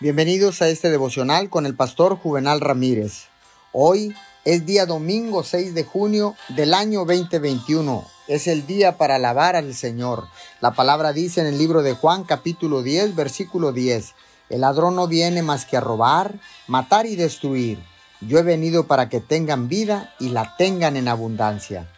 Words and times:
Bienvenidos 0.00 0.62
a 0.62 0.68
este 0.68 0.90
devocional 0.90 1.50
con 1.50 1.66
el 1.66 1.74
pastor 1.74 2.16
Juvenal 2.16 2.60
Ramírez. 2.60 3.24
Hoy 3.72 4.14
es 4.44 4.64
día 4.64 4.86
domingo 4.86 5.42
6 5.42 5.74
de 5.74 5.82
junio 5.82 6.36
del 6.50 6.72
año 6.72 7.00
2021. 7.00 8.06
Es 8.28 8.46
el 8.46 8.64
día 8.64 8.96
para 8.96 9.16
alabar 9.16 9.56
al 9.56 9.74
Señor. 9.74 10.28
La 10.60 10.70
palabra 10.70 11.12
dice 11.12 11.40
en 11.40 11.48
el 11.48 11.58
libro 11.58 11.82
de 11.82 11.94
Juan 11.94 12.22
capítulo 12.22 12.84
10 12.84 13.16
versículo 13.16 13.72
10. 13.72 14.14
El 14.50 14.60
ladrón 14.60 14.94
no 14.94 15.08
viene 15.08 15.42
más 15.42 15.64
que 15.64 15.76
a 15.76 15.80
robar, 15.80 16.38
matar 16.68 17.06
y 17.06 17.16
destruir. 17.16 17.80
Yo 18.20 18.38
he 18.38 18.42
venido 18.44 18.86
para 18.86 19.08
que 19.08 19.18
tengan 19.18 19.66
vida 19.66 20.14
y 20.20 20.28
la 20.28 20.54
tengan 20.56 20.96
en 20.96 21.08
abundancia. 21.08 21.88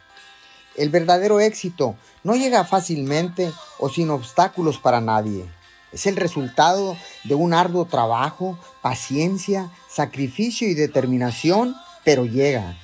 El 0.75 0.89
verdadero 0.89 1.39
éxito 1.39 1.97
no 2.25 2.35
llega 2.35 2.65
fácilmente 2.65 3.53
o 3.79 3.91
sin 3.91 4.09
obstáculos 4.09 4.79
para 4.79 5.03
nadie. 5.03 5.45
Es 5.93 6.07
el 6.07 6.17
resultado 6.17 6.97
de 7.25 7.35
un 7.35 7.53
arduo 7.53 7.85
trabajo, 7.85 8.59
paciencia, 8.81 9.71
sacrificio 9.89 10.69
y 10.69 10.75
determinación, 10.75 11.75
pero 12.05 12.25
llega. 12.25 12.77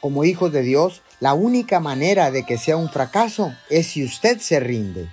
Como 0.00 0.24
hijos 0.24 0.52
de 0.52 0.62
Dios, 0.62 1.02
la 1.20 1.34
única 1.34 1.80
manera 1.80 2.30
de 2.30 2.44
que 2.44 2.58
sea 2.58 2.76
un 2.76 2.90
fracaso 2.90 3.54
es 3.70 3.86
si 3.86 4.04
usted 4.04 4.38
se 4.40 4.60
rinde. 4.60 5.08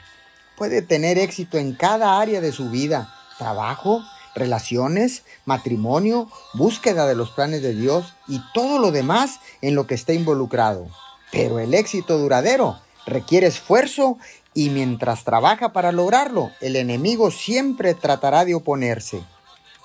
Puede 0.58 0.82
tener 0.82 1.18
éxito 1.18 1.58
en 1.58 1.74
cada 1.74 2.20
área 2.20 2.42
de 2.42 2.52
su 2.52 2.70
vida, 2.70 3.14
trabajo, 3.38 4.04
relaciones, 4.36 5.24
matrimonio, 5.46 6.30
búsqueda 6.54 7.08
de 7.08 7.16
los 7.16 7.32
planes 7.32 7.62
de 7.62 7.74
Dios 7.74 8.14
y 8.28 8.42
todo 8.54 8.80
lo 8.80 8.92
demás 8.92 9.40
en 9.62 9.76
lo 9.76 9.88
que 9.88 9.96
esté 9.96 10.14
involucrado. 10.14 10.88
Pero 11.32 11.60
el 11.60 11.74
éxito 11.74 12.18
duradero 12.18 12.80
requiere 13.06 13.48
esfuerzo 13.48 14.18
y 14.54 14.70
mientras 14.70 15.24
trabaja 15.24 15.74
para 15.74 15.92
lograrlo, 15.92 16.52
el 16.62 16.76
enemigo 16.76 17.32
siempre 17.32 17.94
tratará 17.94 18.46
de 18.46 18.56
oponerse. 18.56 19.24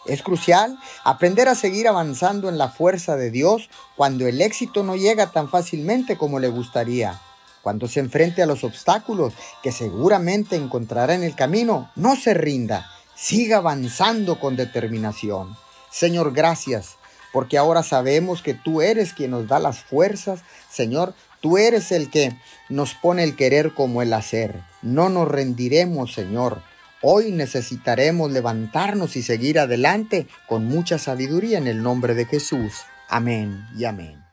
Es 0.06 0.22
crucial 0.22 0.78
aprender 1.04 1.48
a 1.48 1.54
seguir 1.54 1.88
avanzando 1.88 2.48
en 2.48 2.56
la 2.56 2.68
fuerza 2.68 3.16
de 3.16 3.30
Dios 3.30 3.68
cuando 3.96 4.26
el 4.26 4.40
éxito 4.40 4.82
no 4.82 4.96
llega 4.96 5.32
tan 5.32 5.50
fácilmente 5.50 6.16
como 6.16 6.38
le 6.38 6.48
gustaría. 6.48 7.20
Cuando 7.62 7.88
se 7.88 8.00
enfrente 8.00 8.42
a 8.42 8.46
los 8.46 8.64
obstáculos 8.64 9.34
que 9.62 9.72
seguramente 9.72 10.56
encontrará 10.56 11.14
en 11.14 11.24
el 11.24 11.34
camino, 11.34 11.90
no 11.96 12.16
se 12.16 12.32
rinda, 12.32 12.90
siga 13.14 13.58
avanzando 13.58 14.40
con 14.40 14.56
determinación. 14.56 15.56
Señor, 15.90 16.32
gracias 16.32 16.98
porque 17.32 17.58
ahora 17.58 17.82
sabemos 17.82 18.42
que 18.42 18.54
tú 18.54 18.80
eres 18.80 19.12
quien 19.12 19.32
nos 19.32 19.48
da 19.48 19.58
las 19.58 19.80
fuerzas. 19.80 20.40
Señor, 20.70 21.14
tú 21.40 21.58
eres 21.58 21.92
el 21.92 22.10
que 22.10 22.36
nos 22.68 22.94
pone 22.94 23.24
el 23.24 23.36
querer 23.36 23.74
como 23.74 24.02
el 24.02 24.12
hacer. 24.12 24.54
No 24.82 25.08
nos 25.08 25.28
rendiremos, 25.28 26.12
Señor. 26.12 26.62
Hoy 27.00 27.30
necesitaremos 27.30 28.30
levantarnos 28.30 29.16
y 29.16 29.22
seguir 29.22 29.58
adelante 29.58 30.26
con 30.48 30.66
mucha 30.66 30.98
sabiduría 30.98 31.58
en 31.58 31.68
el 31.68 31.82
nombre 31.82 32.14
de 32.14 32.24
Jesús. 32.24 32.74
Amén 33.08 33.66
y 33.76 33.84
amén. 33.84 34.27